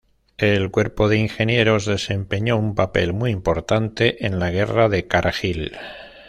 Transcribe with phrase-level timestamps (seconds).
[0.39, 5.77] El Cuerpo de Ingenieros desempeñó un papel muy importante en la Guerra de Kargil.